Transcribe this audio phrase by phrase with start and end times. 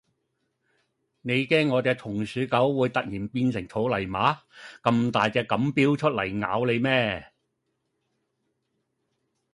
[1.21, 4.35] 你驚我隻松鼠狗會突然變成草泥馬
[4.81, 7.31] 咁大隻咁標出嚟咬你咩